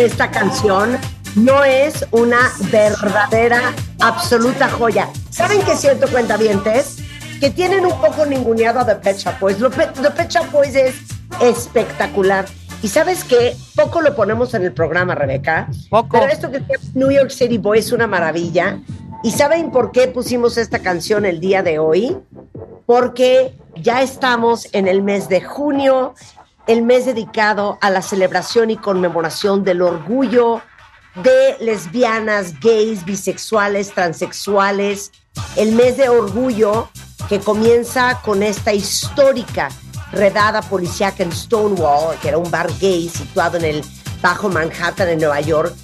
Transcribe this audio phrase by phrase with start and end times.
[0.00, 0.98] Esta canción
[1.36, 5.08] no es una verdadera, absoluta joya.
[5.30, 6.96] ¿Saben qué siento, cuentavientes?
[7.40, 9.60] Que tienen un poco ninguneado a The Pet Shop Boys.
[9.60, 10.94] Lo Pe- The Pet Shop Boys es
[11.40, 12.46] espectacular.
[12.82, 13.54] Y ¿sabes qué?
[13.76, 15.68] Poco lo ponemos en el programa, Rebeca.
[15.90, 16.08] Poco.
[16.18, 18.78] Pero esto que llama New York City Boy es una maravilla.
[19.22, 22.16] ¿Y saben por qué pusimos esta canción el día de hoy?
[22.86, 26.14] Porque ya estamos en el mes de junio,
[26.70, 30.62] el mes dedicado a la celebración y conmemoración del orgullo
[31.16, 35.10] de lesbianas, gays, bisexuales, transexuales,
[35.56, 36.88] el mes de orgullo
[37.28, 39.68] que comienza con esta histórica
[40.12, 43.84] redada policíaca en Stonewall, que era un bar gay situado en el
[44.22, 45.74] Bajo Manhattan en Nueva York,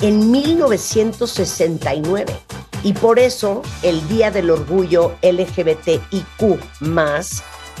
[0.00, 2.36] en 1969.
[2.82, 6.80] Y por eso el Día del Orgullo LGBTIQ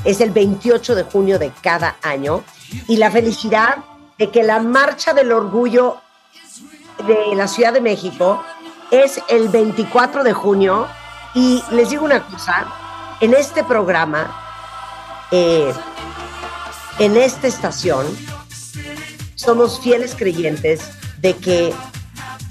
[0.04, 2.42] es el 28 de junio de cada año.
[2.88, 3.78] Y la felicidad
[4.18, 5.98] de que la Marcha del Orgullo
[7.06, 8.42] de la Ciudad de México
[8.90, 10.86] es el 24 de junio.
[11.34, 12.66] Y les digo una cosa,
[13.20, 15.72] en este programa, eh,
[16.98, 18.06] en esta estación,
[19.34, 21.74] somos fieles creyentes de que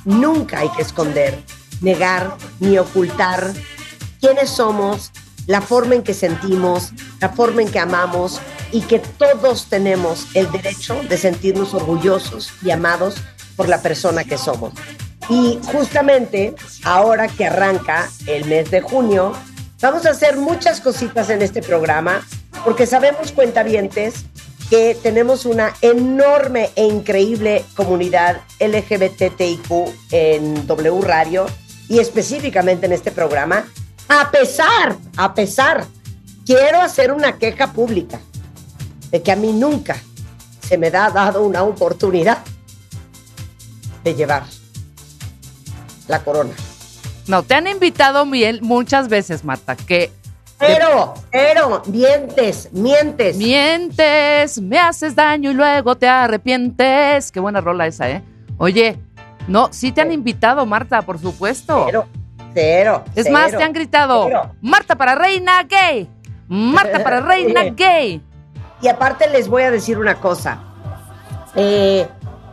[0.06, 1.42] nunca hay que esconder,
[1.81, 3.53] negar ni ocultar
[4.19, 5.12] quiénes somos,
[5.48, 8.40] la forma en que sentimos, la forma en que amamos
[8.72, 13.16] y que todos tenemos el derecho de sentirnos orgullosos y amados
[13.56, 14.74] por la persona que somos.
[15.30, 19.34] Y justamente ahora que arranca el mes de junio,
[19.81, 22.25] vamos a hacer muchas cositas en este programa
[22.63, 24.25] porque sabemos cuentavientes
[24.69, 29.72] que tenemos una enorme e increíble comunidad LGBTIQ
[30.12, 31.45] en W Radio
[31.90, 33.66] y específicamente en este programa.
[34.08, 35.86] A pesar, a pesar,
[36.46, 38.20] quiero hacer una queja pública
[39.12, 39.96] de que a mí nunca
[40.62, 42.40] se me ha dado una oportunidad
[44.04, 44.44] de llevar
[46.08, 46.52] la corona.
[47.28, 50.12] No, te han invitado, Miel, muchas veces, Marta, que
[50.60, 53.38] Pero, pero, mientes, mientes.
[53.38, 57.32] Mientes, me haces daño y luego te arrepientes.
[57.32, 58.24] Qué buena rola esa, ¿eh?
[58.58, 59.00] Oye,
[59.48, 61.84] no, sí te han invitado, Marta, por supuesto.
[61.86, 62.08] Cero,
[62.54, 63.04] cero.
[63.16, 64.52] es cero, más, te han gritado, cero.
[64.62, 66.10] Marta para reina gay.
[66.48, 68.22] Marta para reina gay.
[68.82, 70.60] Y aparte les voy a decir una cosa.
[71.56, 72.08] Eh,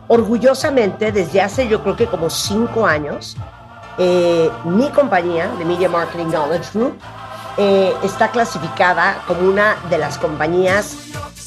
[0.07, 3.35] orgullosamente, desde hace yo creo que como cinco años,
[3.97, 6.97] eh, mi compañía, de Media Marketing Knowledge Group,
[7.57, 10.95] eh, está clasificada como una de las compañías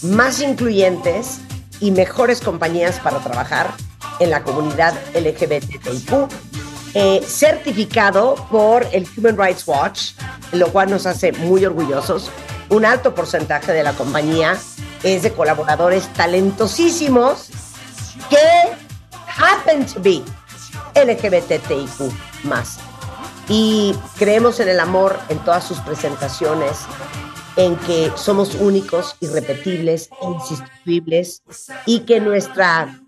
[0.02, 1.40] más incluyentes
[1.80, 3.68] y mejores compañías para trabajar
[4.18, 6.28] en la comunidad LGBTIQ,
[6.94, 10.12] eh, certificado por el Human Rights Watch,
[10.52, 12.30] lo cual nos hace muy orgullosos.
[12.70, 14.56] Un alto porcentaje de la compañía
[15.02, 17.50] es de colaboradores talentosísimos
[18.30, 18.38] que
[19.38, 20.22] happen to be
[20.94, 22.12] LGBTIQ
[22.44, 22.78] más.
[23.48, 26.78] Y creemos en el amor en todas sus presentaciones,
[27.56, 31.42] en que somos únicos, irrepetibles, insustituibles
[31.86, 33.03] y que nuestra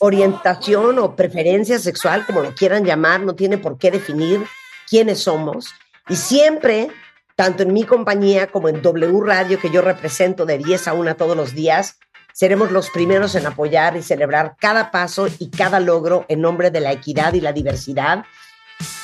[0.00, 4.44] orientación o preferencia sexual, como lo quieran llamar, no tiene por qué definir
[4.88, 5.72] quiénes somos.
[6.08, 6.88] Y siempre,
[7.36, 11.16] tanto en mi compañía como en W Radio, que yo represento de 10 a 1
[11.16, 11.98] todos los días,
[12.32, 16.80] seremos los primeros en apoyar y celebrar cada paso y cada logro en nombre de
[16.80, 18.24] la equidad y la diversidad.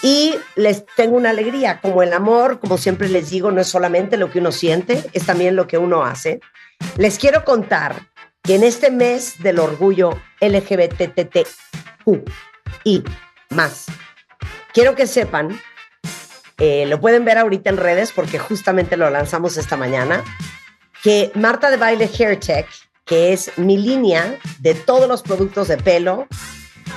[0.02, 4.16] Y les tengo una alegría, como el amor, como siempre les digo, no es solamente
[4.16, 6.40] lo que uno siente, es también lo que uno hace.
[6.96, 8.09] Les quiero contar
[8.42, 11.48] que en este mes del orgullo LGBTTQ
[12.84, 13.04] y
[13.50, 13.86] más,
[14.72, 15.60] quiero que sepan,
[16.58, 20.22] eh, lo pueden ver ahorita en redes porque justamente lo lanzamos esta mañana,
[21.02, 22.66] que Marta de Baile Hair Tech,
[23.04, 26.26] que es mi línea de todos los productos de pelo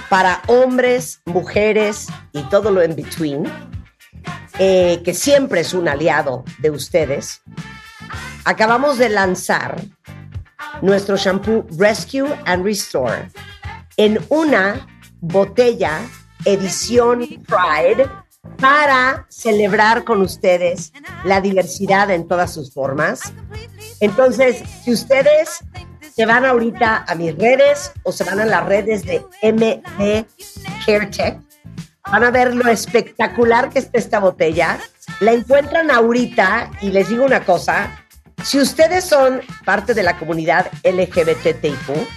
[0.10, 3.46] para hombres, mujeres y todo lo en between,
[4.60, 7.42] eh, que siempre es un aliado de ustedes,
[8.46, 9.82] acabamos de lanzar
[10.84, 13.30] nuestro shampoo Rescue and Restore
[13.96, 14.86] en una
[15.22, 16.02] botella
[16.44, 18.06] edición Pride
[18.58, 20.92] para celebrar con ustedes
[21.24, 23.34] la diversidad en todas sus formas.
[24.02, 25.64] Entonces, si ustedes
[26.14, 30.26] se van ahorita a mis redes o se van a las redes de MD
[30.86, 31.40] CareTech,
[32.12, 34.80] van a ver lo espectacular que está esta botella.
[35.22, 38.03] La encuentran ahorita y les digo una cosa,
[38.44, 42.08] si ustedes son parte de la comunidad LGBTIQ,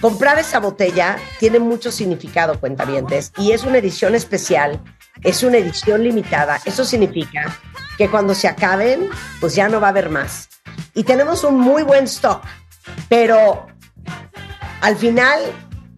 [0.00, 4.80] comprar esa botella tiene mucho significado, cuentavientes, y es una edición especial,
[5.22, 6.60] es una edición limitada.
[6.64, 7.58] Eso significa
[7.96, 9.08] que cuando se acaben,
[9.40, 10.48] pues ya no va a haber más.
[10.94, 12.42] Y tenemos un muy buen stock,
[13.08, 13.66] pero
[14.80, 15.40] al final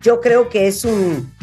[0.00, 1.34] yo creo que es un,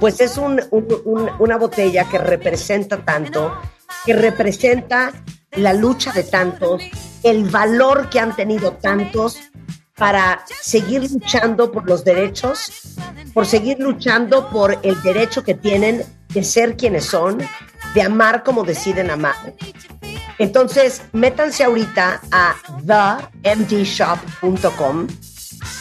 [0.00, 3.56] pues es un- un- un- una botella que representa tanto,
[4.04, 5.12] que representa
[5.52, 6.82] la lucha de tantos,
[7.22, 9.38] el valor que han tenido tantos
[9.96, 12.96] para seguir luchando por los derechos,
[13.34, 17.38] por seguir luchando por el derecho que tienen de ser quienes son,
[17.94, 19.34] de amar como deciden amar.
[20.38, 22.54] Entonces, métanse ahorita a
[23.42, 25.06] themdshop.com.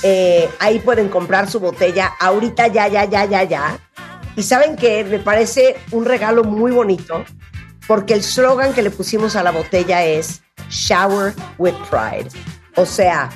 [0.04, 3.80] Eh, ahí pueden comprar su botella ahorita, ya, ya, ya, ya, ya.
[4.36, 7.24] Y saben que me parece un regalo muy bonito
[7.90, 12.30] porque el slogan que le pusimos a la botella es Shower with Pride.
[12.76, 13.32] O sea,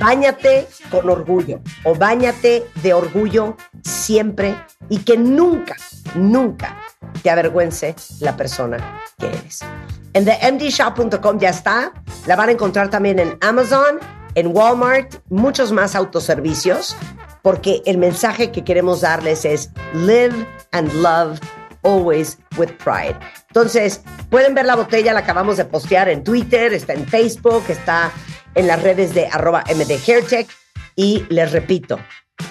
[0.00, 4.56] báñate con orgullo o báñate de orgullo siempre
[4.88, 5.76] y que nunca,
[6.16, 6.76] nunca
[7.22, 9.60] te avergüence la persona que eres.
[10.12, 11.92] En themdshop.com ya está.
[12.26, 14.00] La van a encontrar también en Amazon,
[14.34, 16.96] en Walmart, muchos más autoservicios,
[17.42, 20.34] porque el mensaje que queremos darles es live
[20.72, 21.38] and love
[21.84, 23.16] always with pride.
[23.48, 28.12] Entonces, pueden ver la botella, la acabamos de postear en Twitter, está en Facebook, está
[28.54, 30.48] en las redes de arroba mdhairtech
[30.96, 31.98] y les repito,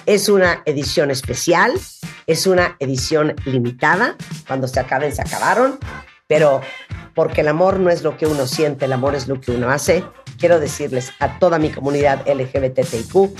[0.06, 1.72] es una edición especial,
[2.26, 5.78] es una edición limitada, cuando se acaben se acabaron,
[6.26, 6.60] pero
[7.14, 9.70] porque el amor no es lo que uno siente, el amor es lo que uno
[9.70, 10.04] hace,
[10.38, 13.34] quiero decirles a toda mi comunidad LGBTIQ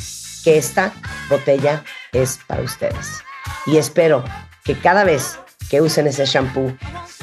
[0.45, 0.93] que esta
[1.29, 3.23] botella es para ustedes.
[3.67, 4.25] Y espero
[4.65, 6.76] que cada vez que usen ese shampoo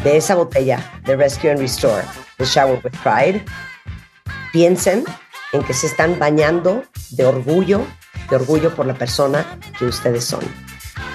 [0.04, 2.04] de esa botella de Rescue and Restore,
[2.38, 3.44] de Shower with Pride,
[4.52, 5.04] piensen
[5.52, 7.86] en que se están bañando de orgullo,
[8.30, 10.42] de orgullo por la persona que ustedes son.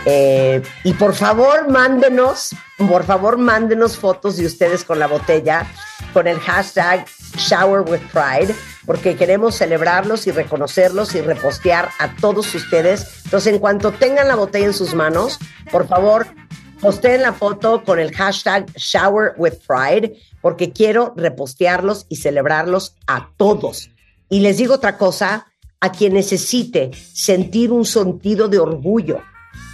[0.06, 5.66] Eh, y por favor, mándenos, por favor, mándenos fotos de ustedes con la botella,
[6.12, 7.04] con el hashtag
[7.36, 8.54] Shower with Pride,
[8.86, 13.22] porque queremos celebrarlos y reconocerlos y repostear a todos ustedes.
[13.24, 15.38] Entonces, en cuanto tengan la botella en sus manos,
[15.70, 16.26] por favor,
[16.80, 19.34] posteen la foto con el hashtag Shower
[20.40, 23.90] porque quiero repostearlos y celebrarlos a todos.
[24.28, 25.46] Y les digo otra cosa,
[25.80, 29.20] a quien necesite sentir un sentido de orgullo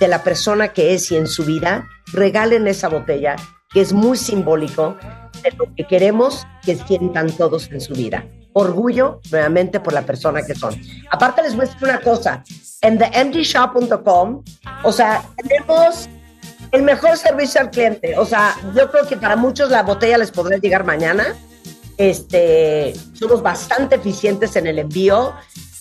[0.00, 3.36] de la persona que es y en su vida, regalen esa botella,
[3.72, 4.96] que es muy simbólico
[5.42, 8.25] de lo que queremos que sientan todos en su vida.
[8.52, 10.75] Orgullo, nuevamente, por la persona que son.
[11.10, 12.42] Aparte, les voy a decir una cosa.
[12.80, 14.42] En themdshop.com,
[14.82, 16.08] o sea, tenemos
[16.73, 18.18] el mejor servicio al cliente.
[18.18, 21.35] O sea, yo creo que para muchos la botella les podrá llegar mañana.
[21.96, 25.32] Este, somos bastante eficientes en el envío.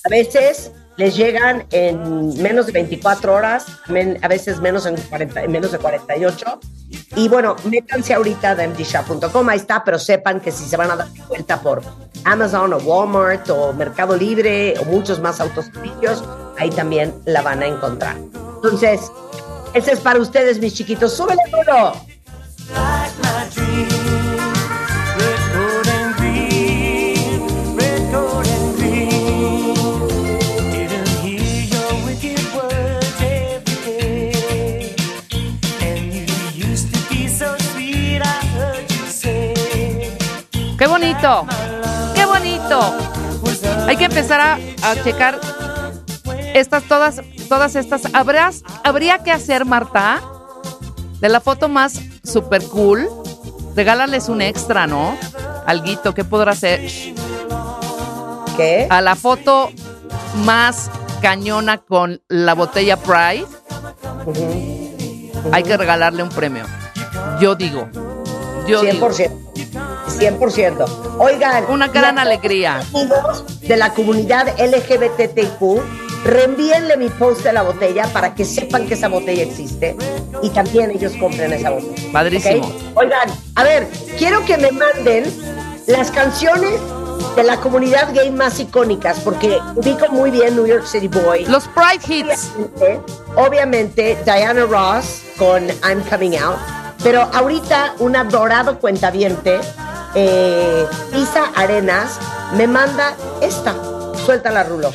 [0.04, 3.66] A veces les llegan en menos de 24 horas,
[4.22, 6.60] a veces menos, en 40, en menos de 48.
[7.18, 10.96] Y bueno, métanse ahorita a mdshop.com, ahí está, pero sepan que si se van a
[10.96, 11.82] dar vuelta por
[12.24, 16.24] Amazon o Walmart o Mercado Libre o muchos más autoservicios,
[16.58, 18.16] ahí también la van a encontrar.
[18.56, 19.12] Entonces,
[19.76, 21.16] ese es para ustedes, mis chiquitos.
[21.16, 21.42] ¡Súbele
[39.10, 39.56] say.
[40.78, 41.46] ¡Qué bonito!
[42.16, 42.80] ¡Qué bonito!
[43.88, 45.40] Hay que empezar a, a checar
[46.54, 48.14] estas, todas, todas estas.
[48.14, 50.22] ¿Habrás, habría que hacer, Marta,
[51.20, 53.08] de la foto más super cool,
[53.76, 55.18] regálales un extra, ¿no?
[55.66, 56.82] Alguito, ¿qué podrá hacer?
[58.58, 58.88] ¿Qué?
[58.90, 59.72] A la foto
[60.46, 60.90] más
[61.22, 63.46] cañona con la botella Pride,
[65.52, 66.66] hay que regalarle un premio.
[67.40, 67.88] Yo digo.
[68.68, 69.10] Yo digo.
[69.10, 69.32] 100%.
[70.08, 71.18] 100%.
[71.20, 71.66] Oigan.
[71.70, 72.82] Una gran alegría.
[73.62, 79.08] De la comunidad LGBTQ, reenvíenle mi post de la botella para que sepan que esa
[79.08, 79.96] botella existe
[80.42, 82.12] y también ellos compren esa botella.
[82.12, 82.66] Padrísimo.
[82.66, 82.74] ¿ok?
[82.96, 85.24] Oigan, a ver, quiero que me manden
[85.86, 86.72] las canciones
[87.36, 91.46] de la comunidad gay más icónicas, porque ubico muy bien New York City Boy.
[91.46, 92.52] Los Pride Hits.
[92.56, 93.02] Obviamente,
[93.36, 96.58] obviamente, Diana Ross con I'm Coming Out,
[97.04, 99.60] pero ahorita un adorado cuentaviente,
[100.16, 102.20] eh, Isa Arenas,
[102.56, 103.76] me manda esta.
[104.26, 104.92] Suéltala, Rulo.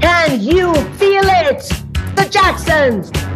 [0.00, 1.68] Can you feel it?
[2.16, 3.27] The Jacksons.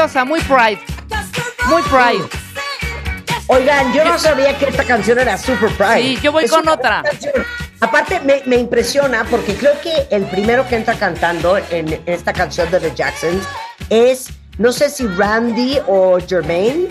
[0.00, 0.80] Preciosa, muy Pride.
[1.66, 2.24] Muy Pride.
[3.48, 6.00] Oigan, yo no sabía que esta canción era Super Pride.
[6.02, 7.02] Sí, yo voy Es con otra.
[7.02, 7.34] canción.
[7.80, 12.70] Aparte, me, me impresiona porque creo que el primero que entra cantando en esta canción
[12.70, 13.44] de The Jacksons
[13.90, 16.88] es, no sé si Randy o Jermaine,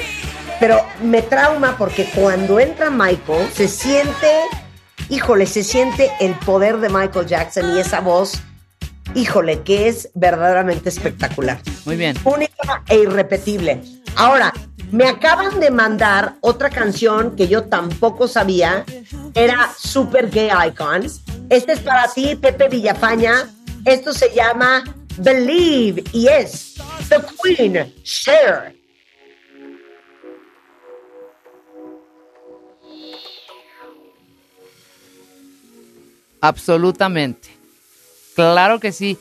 [0.60, 4.42] pero me trauma porque cuando entra Michael se siente,
[5.10, 8.40] híjole, se siente el poder de Michael Jackson y esa voz,
[9.16, 12.16] híjole, que es verdaderamente espectacular Muy bien.
[12.24, 13.82] única e irrepetible.
[14.16, 14.54] Ahora,
[14.92, 18.86] me acaban de mandar otra canción que yo tampoco sabía,
[19.36, 21.06] era Super Gay Icon.
[21.50, 23.50] Este es para ti, Pepe Villafaña.
[23.86, 24.84] Esto se llama
[25.18, 26.76] Believe y es
[27.08, 28.76] The Queen, Cher.
[36.42, 37.59] Absolutamente.
[38.40, 39.18] Claro que sí.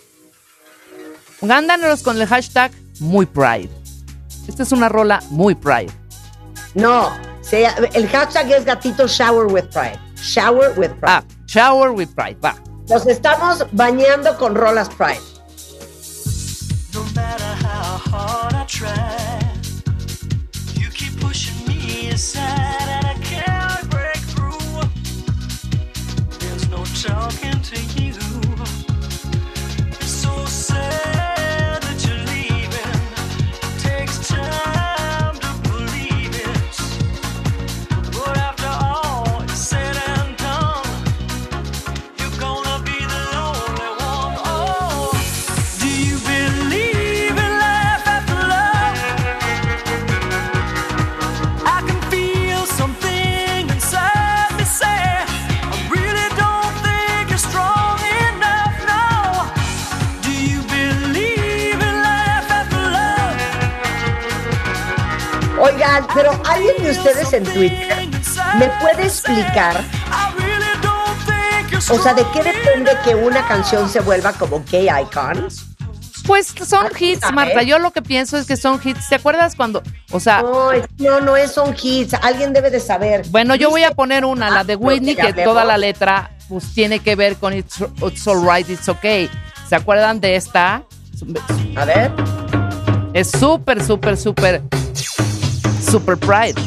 [1.43, 2.71] Gándanos con el hashtag
[3.01, 3.71] muy Pride.
[4.47, 5.91] Esta es una rola muy Pride.
[6.75, 7.11] No,
[7.41, 9.99] se- el hashtag es gatito Shower with Pride.
[10.17, 11.03] Shower with Pride.
[11.07, 12.39] Ah, Shower with Pride.
[12.45, 12.55] Va.
[12.89, 15.21] Nos estamos bañando con rolas Pride.
[16.95, 19.38] No matter how hard I try.
[66.15, 68.09] Pero alguien de ustedes en Twitter
[68.59, 69.81] me puede explicar,
[71.91, 75.49] o sea, de qué depende que una canción se vuelva como gay icon.
[76.27, 77.33] Pues son Ah, hits.
[77.33, 77.63] Marta.
[77.63, 79.09] Yo lo que pienso es que son hits.
[79.09, 82.13] ¿Te acuerdas cuando, o sea, No, no, no es son hits.
[82.21, 83.23] Alguien debe de saber.
[83.31, 86.99] bueno, yo voy a poner una, la de Whitney, que toda la letra pues tiene
[87.01, 89.31] que ver con It's, It's Alright, It's Okay.
[89.69, 90.83] ¿Se acuerdan de esta?
[91.77, 92.11] A ver.
[93.15, 94.63] Es súper, súper, súper,
[95.91, 96.61] súper pride.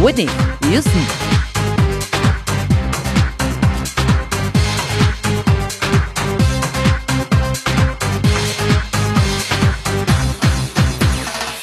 [0.00, 0.28] Whitney
[0.62, 1.04] Houston.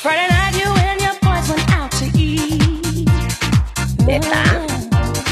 [0.01, 3.09] Friday night, you and your boys went out to eat.
[4.05, 4.65] Neta.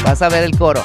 [0.02, 0.84] Vas a ver el coro.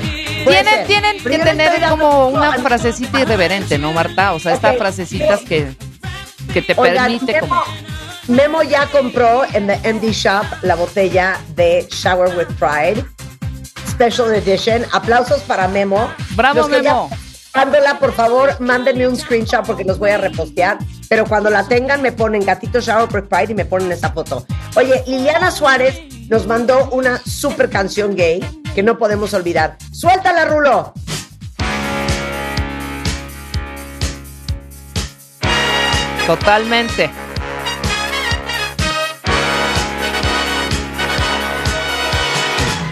[0.00, 0.44] ser.
[0.44, 0.86] Tienen, ser.
[0.86, 4.32] tienen que Primero tener como una frasecita irreverente, ¿no, Marta?
[4.32, 5.74] O sea, estas frasecitas que,
[6.52, 7.62] que te Oigan, permite Memo, como...
[8.28, 13.04] Memo ya compró en The MD Shop la botella de Shower with Pride
[13.90, 14.84] Special Edition.
[14.92, 16.10] Aplausos para Memo.
[16.30, 17.10] Bravo, Memo.
[18.00, 20.78] Por favor, mándenme un screenshot porque los voy a repostear.
[21.08, 24.44] Pero cuando la tengan, me ponen gatito Shower with Pride y me ponen esa foto.
[24.74, 28.40] Oye, Liliana Suárez nos mandó una super canción gay
[28.74, 29.76] que no podemos olvidar.
[29.92, 30.92] ¡Suéltala, Rulo!
[36.26, 37.10] Totalmente.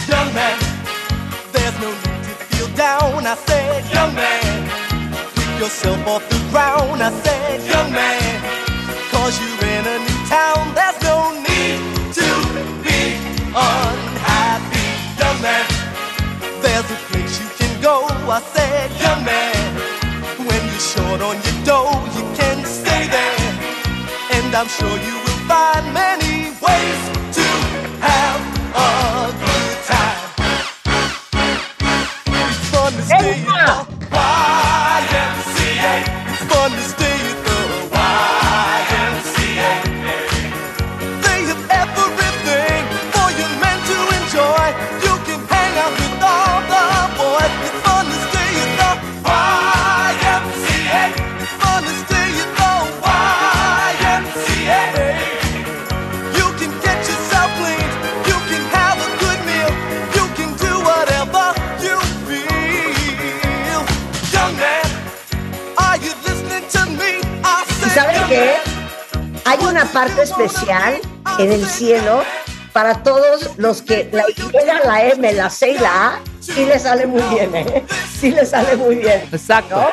[0.06, 0.58] Young man,
[1.52, 3.26] there's no need to feel down.
[3.26, 4.68] I said, young man,
[5.34, 7.02] pick yourself off the ground.
[7.02, 8.41] I said, young man,
[18.34, 19.76] I said, young man,
[20.38, 23.52] when you're short on your dough, you can stay there.
[24.32, 27.00] And I'm sure you will find many ways
[69.52, 70.98] Hay una parte especial
[71.38, 72.22] en el cielo
[72.72, 76.78] para todos los que la Y, la M, la C y la A, sí le
[76.78, 77.84] sale muy bien, ¿eh?
[78.18, 79.28] Sí le sale muy bien.
[79.30, 79.76] Exacto.
[79.76, 79.88] ¿no?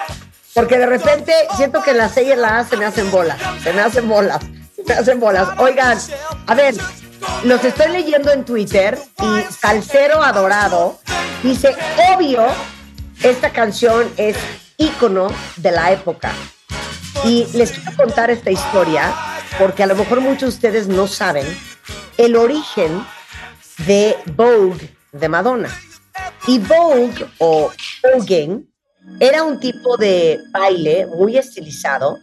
[0.54, 3.74] Porque de repente siento que la C y la A se me hacen bolas, se
[3.74, 4.40] me hacen bolas,
[4.78, 5.50] se me hacen bolas.
[5.58, 5.98] Oigan,
[6.48, 6.76] a ver,
[7.44, 11.02] los estoy leyendo en Twitter y Salcero Adorado
[11.44, 11.76] dice,
[12.16, 12.48] obvio,
[13.22, 14.38] esta canción es
[14.78, 16.32] ícono de la época.
[17.26, 19.14] Y les quiero contar esta historia
[19.58, 21.46] porque a lo mejor muchos de ustedes no saben
[22.18, 23.04] el origen
[23.86, 25.70] de Vogue de Madonna.
[26.48, 27.72] Y Vogue o
[28.04, 28.70] voguing
[29.20, 32.20] era un tipo de baile muy estilizado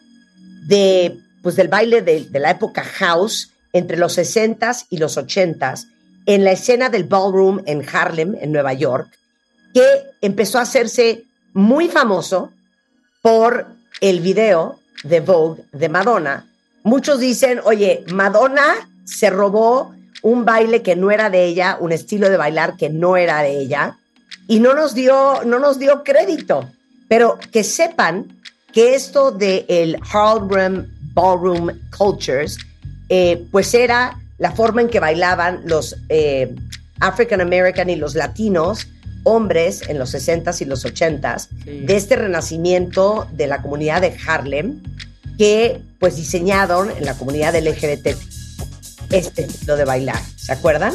[0.66, 5.86] de pues del baile de, de la época house entre los 60s y los 80s
[6.26, 9.16] en la escena del ballroom en Harlem, en Nueva York,
[9.72, 9.86] que
[10.20, 12.52] empezó a hacerse muy famoso
[13.22, 13.68] por
[14.00, 16.46] el video de Vogue de Madonna.
[16.86, 22.30] Muchos dicen, oye, Madonna se robó un baile que no era de ella, un estilo
[22.30, 23.98] de bailar que no era de ella,
[24.46, 26.70] y no nos dio, no nos dio crédito.
[27.08, 28.40] Pero que sepan
[28.72, 32.56] que esto de el Harlem Ballroom Cultures,
[33.08, 36.54] eh, pues era la forma en que bailaban los eh,
[37.00, 38.86] African American y los latinos
[39.24, 44.80] hombres en los 60s y los 80s de este renacimiento de la comunidad de Harlem
[45.38, 48.16] que pues diseñaron en la comunidad LGBT
[49.10, 50.20] este estilo de bailar.
[50.36, 50.94] ¿Se acuerdan?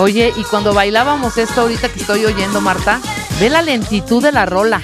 [0.00, 3.00] Oye, y cuando bailábamos esto ahorita que estoy oyendo, Marta,
[3.38, 4.80] ve la lentitud de la rola.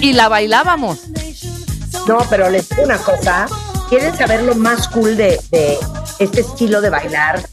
[0.00, 1.00] Y la bailábamos.
[2.08, 3.46] No, pero les digo una cosa.
[3.90, 5.78] ¿Quieren saber lo más cool de, de
[6.18, 7.46] este estilo de bailar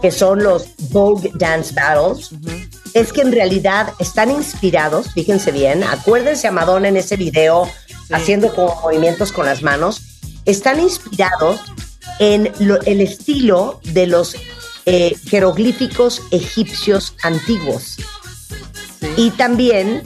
[0.00, 2.30] que son los Vogue Dance Battles?
[2.94, 7.68] Es que en realidad están inspirados, fíjense bien, acuérdense a Madonna en ese video
[8.12, 10.00] haciendo como movimientos con las manos,
[10.46, 11.60] están inspirados
[12.18, 14.36] en lo- el estilo de los
[14.86, 17.96] eh, jeroglíficos egipcios antiguos
[19.16, 20.02] y también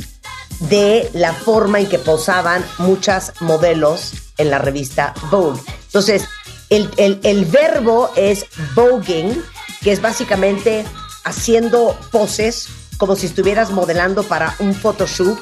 [0.61, 5.61] de la forma en que posaban muchas modelos en la revista Vogue.
[5.87, 6.25] Entonces,
[6.71, 9.43] el, el- el verbo es voguing,
[9.83, 10.85] que es básicamente
[11.25, 15.39] haciendo poses como si estuvieras modelando para un photoshoot,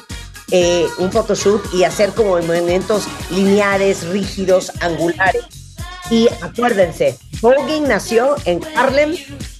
[0.51, 5.43] eh, un photoshoot y hacer como movimientos lineares, rígidos, angulares.
[6.09, 9.15] Y acuérdense, voguing nació en Harlem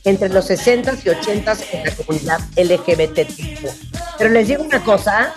[0.06, 3.30] entre los 60s y 80s en la comunidad LGBT.
[4.18, 5.34] Pero les digo una cosa,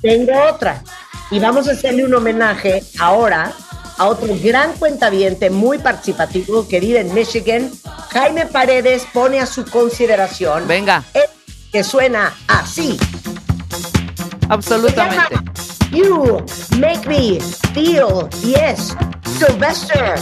[0.00, 0.82] tengo otra.
[1.30, 3.52] Y vamos a hacerle un homenaje ahora
[3.98, 7.70] a otro gran cuentaviente muy participativo que vive en Michigan.
[8.12, 11.02] Jaime Paredes pone a su consideración Venga,
[11.72, 12.98] que suena así.
[14.48, 15.36] absolutamente.
[15.92, 16.44] You
[16.78, 17.40] make me
[17.74, 18.94] feel, yes,
[19.38, 20.14] Sylvester.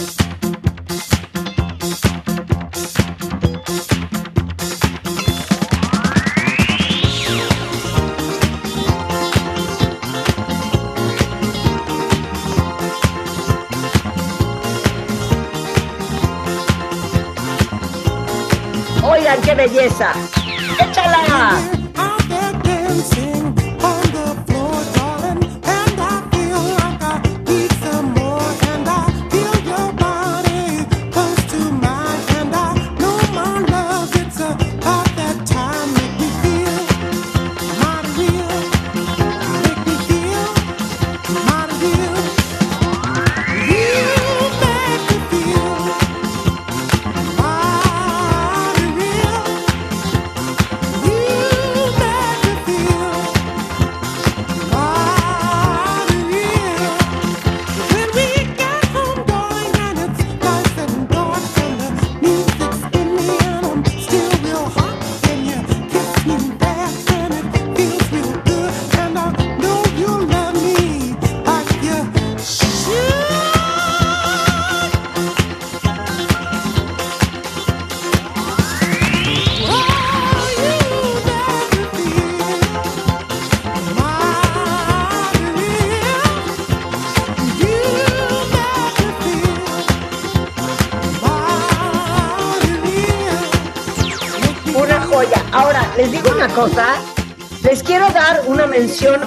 [19.55, 20.11] Belleza.
[20.79, 21.85] Échala.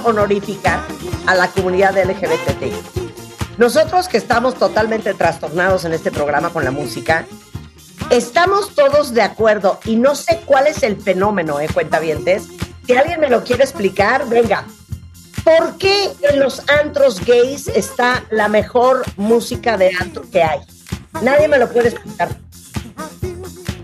[0.09, 0.83] Honorífica
[1.25, 2.73] a la comunidad LGBT.
[3.57, 7.25] Nosotros que estamos totalmente trastornados en este programa con la música,
[8.09, 12.47] estamos todos de acuerdo y no sé cuál es el fenómeno, ¿eh, cuentavientes?
[12.85, 14.65] Si alguien me lo quiere explicar, venga.
[15.43, 20.59] ¿Por qué en los antros gays está la mejor música de antro que hay?
[21.21, 22.29] Nadie me lo puede explicar.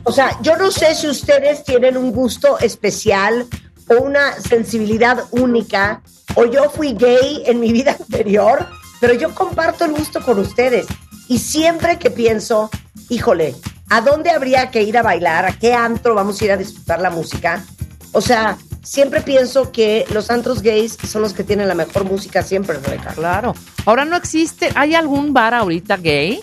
[0.04, 3.48] O sea, yo no sé si ustedes tienen un gusto especial
[3.90, 6.02] o una sensibilidad única,
[6.36, 8.68] o yo fui gay en mi vida anterior,
[9.00, 10.86] pero yo comparto el gusto con ustedes.
[11.28, 12.70] Y siempre que pienso,
[13.10, 13.56] híjole,
[13.90, 15.46] ¿a dónde habría que ir a bailar?
[15.46, 17.66] ¿A qué antro vamos a ir a disfrutar la música?
[18.12, 22.44] O sea, siempre pienso que los antros gays son los que tienen la mejor música
[22.44, 23.14] siempre, Rebeca.
[23.14, 23.56] Claro.
[23.86, 26.42] Ahora no existe, ¿hay algún bar ahorita gay?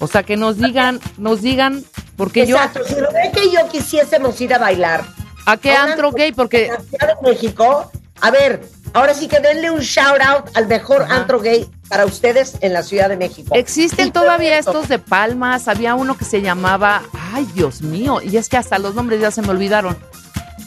[0.00, 1.84] O sea, que nos digan, nos digan,
[2.16, 6.32] porque Exacto, si Rebeca y yo quisiésemos ir a bailar yo, ¿a qué antro gay?
[6.32, 7.90] Porque en la Ciudad de México,
[8.20, 8.62] a ver,
[8.94, 12.82] ahora sí que denle un shout out al mejor antro gay para ustedes en la
[12.82, 13.54] Ciudad de México.
[13.54, 18.48] existen todavía estos de palmas, había uno que se llamaba, ay Dios mío, y es
[18.48, 19.98] que hasta los nombres ya se me olvidaron,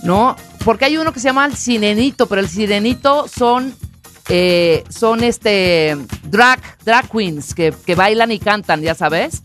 [0.03, 0.35] ¿no?
[0.63, 3.73] Porque hay uno que se llama el Sirenito, pero el Sirenito son,
[4.29, 9.41] eh, son este, drag, drag queens que, que bailan y cantan, ya sabes,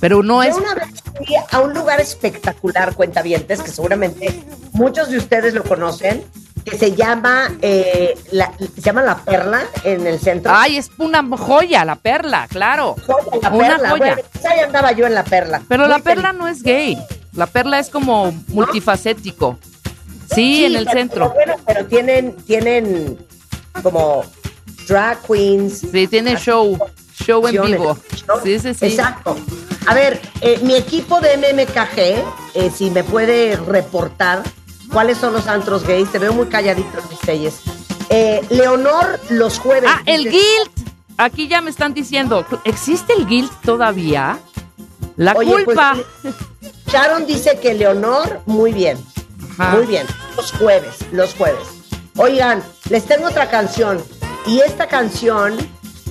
[0.00, 0.56] pero no Yo es...
[0.56, 6.24] una vez fui a un lugar espectacular, cuentavientes, que seguramente muchos de ustedes lo conocen,
[6.68, 10.52] que se llama, eh, la, se llama La Perla en el centro.
[10.54, 12.96] Ay, es una joya, la perla, claro.
[13.06, 13.90] Joya, la una Perla.
[13.90, 13.98] joya.
[14.14, 15.62] Bueno, pues ahí andaba yo en La Perla.
[15.68, 16.98] Pero Muy la perla no es gay.
[17.34, 19.58] La perla es como multifacético.
[20.34, 21.32] Sí, en el pero- centro.
[21.32, 23.16] pero bueno, pero tienen, tienen
[23.82, 24.24] como
[24.88, 25.80] drag queens.
[25.92, 26.76] Sí, tiene show.
[27.24, 27.96] Show en vivo.
[28.28, 28.40] ¿no?
[28.42, 28.86] Sí, sí, sí.
[28.86, 29.36] Exacto.
[29.86, 32.24] A ver, eh, mi equipo de MMKG,
[32.54, 34.42] eh, si me puede reportar
[34.92, 37.60] cuáles son los antros gays, te veo muy calladito, Luis Telles.
[38.08, 39.90] Eh, Leonor, los jueves.
[39.92, 40.70] Ah, el guild.
[41.18, 44.38] Aquí ya me están diciendo, ¿existe el guild todavía?
[45.16, 45.96] La Oye, pues, culpa.
[46.86, 48.98] Sharon dice que Leonor, muy bien.
[49.52, 49.76] Ajá.
[49.76, 50.06] Muy bien.
[50.36, 51.66] Los jueves, los jueves.
[52.16, 54.02] Oigan, les tengo otra canción.
[54.46, 55.56] Y esta canción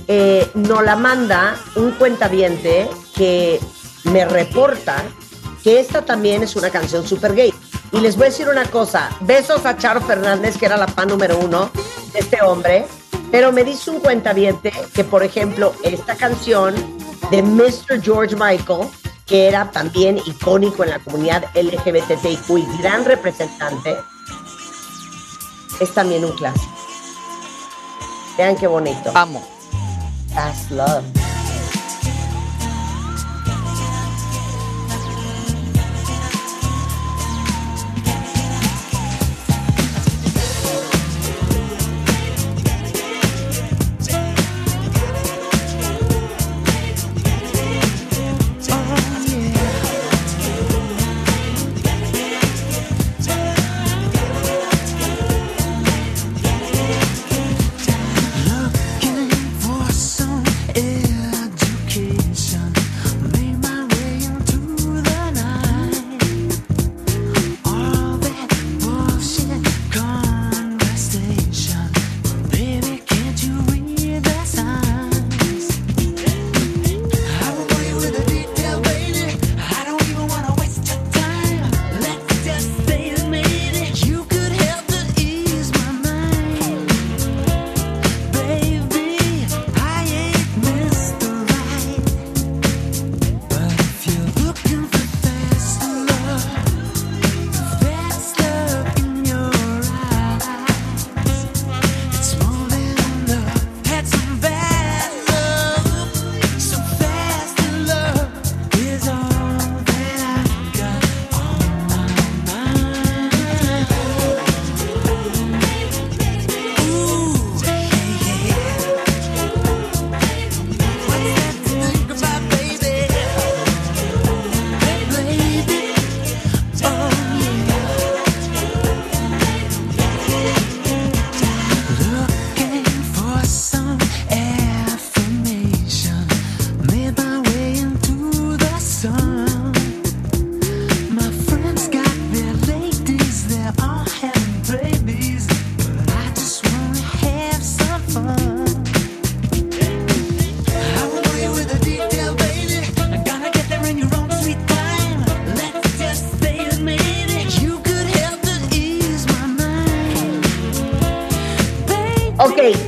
[0.08, 3.60] eh, nos la manda un cuentaviente que
[4.04, 5.02] me reporta
[5.62, 7.52] que esta también es una canción super gay.
[7.92, 9.10] Y les voy a decir una cosa.
[9.20, 11.70] Besos a Charo Fernández, que era la fan número uno
[12.12, 12.86] de este hombre.
[13.30, 16.74] Pero me dice un cuentaviente que, por ejemplo, esta canción
[17.30, 18.00] de Mr.
[18.02, 18.88] George Michael,
[19.26, 23.96] que era también icónico en la comunidad LGBTIQ y gran representante,
[25.80, 26.72] es también un clásico.
[28.38, 29.10] Vean qué bonito.
[29.14, 29.46] Amo.
[30.34, 31.04] That's love.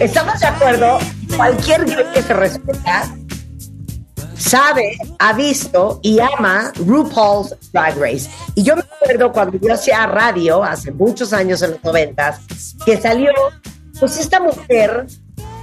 [0.00, 0.98] Estamos de acuerdo.
[1.36, 3.14] Cualquier gay que se respeta
[4.36, 8.30] sabe, ha visto y ama RuPaul's Drag Race.
[8.54, 12.40] Y yo me acuerdo cuando yo hacía radio, hace muchos años en los noventas,
[12.84, 13.32] que salió,
[14.00, 15.06] pues esta mujer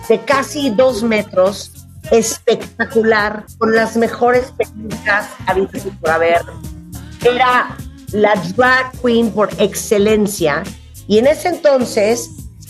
[0.07, 1.71] de casi dos metros,
[2.11, 6.41] espectacular, con las mejores técnicas habidas y por haber.
[7.23, 7.75] Era
[8.11, 10.63] la drag queen por excelencia.
[11.07, 12.29] Y en ese entonces,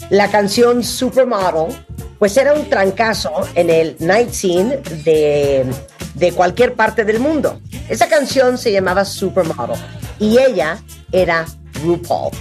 [0.09, 1.75] la canción Supermodel,
[2.19, 5.65] pues era un trancazo en el night scene de,
[6.13, 7.59] de cualquier parte del mundo.
[7.89, 9.79] Esa canción se llamaba Supermodel
[10.19, 10.79] y ella
[11.11, 11.45] era
[11.83, 12.31] RuPaul.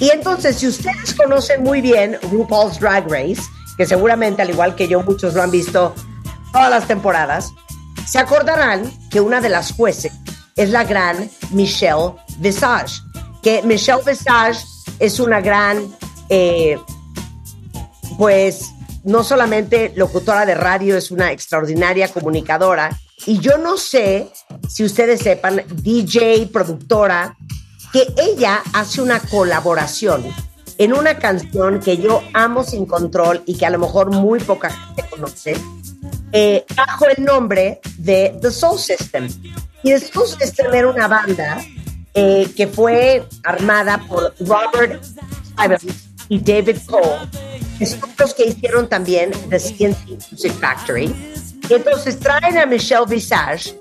[0.00, 3.42] Y entonces, si ustedes conocen muy bien RuPaul's Drag Race,
[3.76, 5.94] que seguramente al igual que yo muchos lo han visto
[6.52, 7.50] todas las temporadas,
[8.06, 10.12] se acordarán que una de las jueces
[10.56, 13.00] es la gran Michelle Visage,
[13.42, 14.60] que Michelle Visage
[14.98, 15.94] es una gran,
[16.28, 16.78] eh,
[18.16, 18.70] pues,
[19.04, 22.90] no solamente locutora de radio, es una extraordinaria comunicadora.
[23.26, 24.28] Y yo no sé
[24.68, 27.36] si ustedes sepan, DJ, productora,
[27.92, 30.24] que ella hace una colaboración
[30.78, 34.70] en una canción que yo amo sin control y que a lo mejor muy poca
[34.70, 35.56] gente conoce,
[36.32, 39.28] eh, bajo el nombre de The Soul System.
[39.82, 41.60] Y The Soul System era una banda
[42.14, 47.28] eh, que fue armada por Robert Stevens y David Cole,
[47.78, 51.14] que son los que hicieron también The CNC Music Factory.
[51.68, 53.74] Y entonces traen a Michelle Visage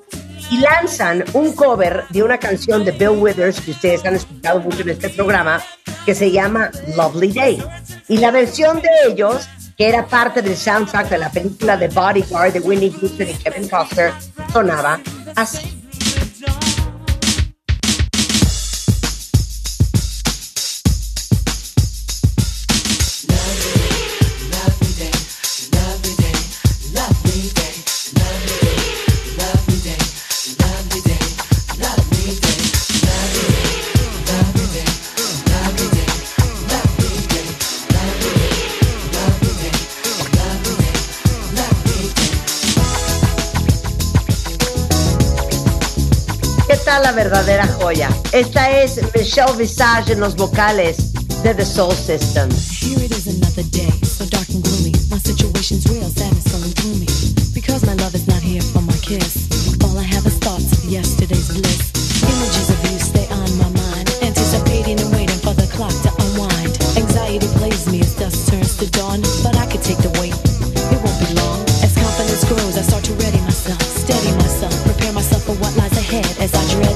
[0.49, 4.81] y lanzan un cover de una canción de Bill Withers que ustedes han escuchado mucho
[4.81, 5.61] en este programa,
[6.05, 7.63] que se llama Lovely Day.
[8.07, 12.53] Y la versión de ellos, que era parte del soundtrack de la película The Bodyguard
[12.53, 14.13] de Whitney Houston y Kevin Costner,
[14.51, 14.99] sonaba
[15.35, 15.76] así.
[47.17, 48.09] Verdadera joya?
[48.31, 52.47] Esta es Michelle Visage en los vocales de The Soul System.
[52.51, 54.93] Here it is another day, so dark and gloomy.
[55.09, 57.07] My situation's real, sad and so gloomy.
[57.55, 59.49] Because my love is not here for my kiss.
[59.83, 61.89] All I have is thoughts of yesterday's bliss.
[62.21, 66.77] Images of you stay on my mind, anticipating and waiting for the clock to unwind.
[67.01, 68.13] Anxiety plays me as
[68.45, 69.56] turns to dawn, but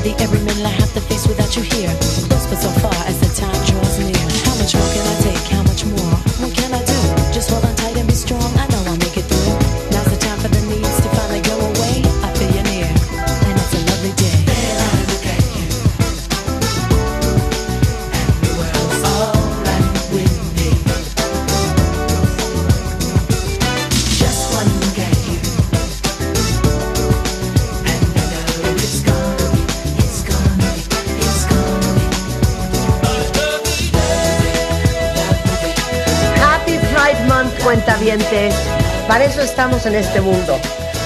[0.04, 2.11] the every minute I have to face without you here.
[39.12, 40.58] Para eso estamos en este mundo.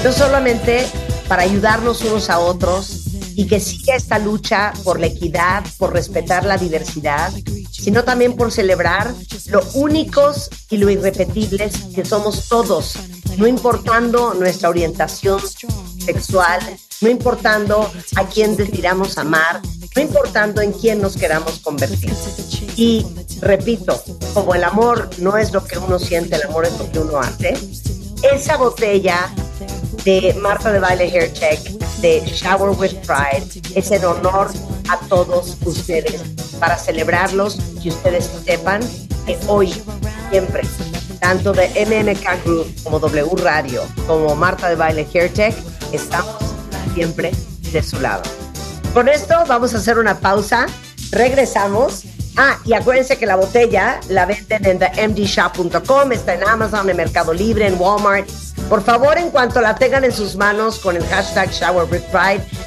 [0.03, 0.85] No solamente
[1.27, 3.01] para ayudarnos unos a otros
[3.33, 7.33] y que siga esta lucha por la equidad, por respetar la diversidad,
[7.71, 9.11] sino también por celebrar
[9.47, 12.93] lo únicos y lo irrepetibles que somos todos,
[13.37, 15.41] no importando nuestra orientación
[15.97, 16.59] sexual,
[17.01, 19.63] no importando a quién decidamos amar,
[19.95, 22.13] no importando en quién nos queramos convertir.
[22.75, 23.03] Y
[23.41, 23.99] repito,
[24.35, 27.19] como el amor no es lo que uno siente, el amor es lo que uno
[27.19, 27.57] hace,
[28.33, 29.29] esa botella
[30.04, 31.60] de Marta de Baile Hair Check
[32.02, 34.50] de Shower with Pride es en honor
[34.89, 36.21] a todos ustedes
[36.60, 38.81] para celebrarlos y ustedes sepan
[39.25, 39.73] que hoy,
[40.29, 40.62] siempre,
[41.19, 45.56] tanto de MMK Group como W Radio como Marta de Baile Hair Tech,
[45.91, 46.37] estamos
[46.93, 47.31] siempre
[47.71, 48.23] de su lado.
[48.93, 50.67] Con esto vamos a hacer una pausa,
[51.12, 52.04] regresamos.
[52.38, 57.33] Ah, y acuérdense que la botella la venden en themdshop.com, está en Amazon, en Mercado
[57.33, 58.27] Libre, en Walmart.
[58.69, 61.88] Por favor, en cuanto la tengan en sus manos con el hashtag Shower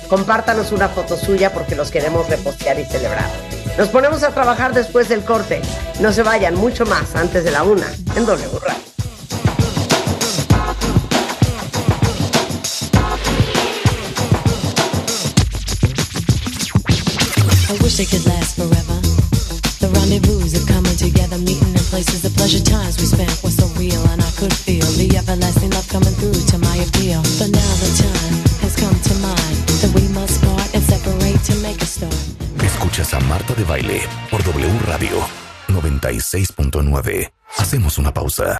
[0.08, 3.28] compártanos una foto suya porque los queremos repostear y celebrar.
[3.76, 5.60] Nos ponemos a trabajar después del corte.
[6.00, 8.88] No se vayan mucho más antes de la una en W Radio.
[17.70, 18.87] I wish it could last forever.
[20.08, 22.22] Rendezvous of coming together, meeting in places.
[22.22, 25.86] The pleasure times we spent were so real, and I could feel the everlasting love
[25.88, 27.20] coming through to my appeal.
[27.36, 28.34] But now the time
[28.64, 32.16] has come to mind that we must part and separate to make a start.
[32.64, 34.00] Escuchas a Marta de Baile
[34.30, 35.20] por W Radio
[35.68, 37.30] 96.9.
[37.58, 38.56] Hacemos una pausa.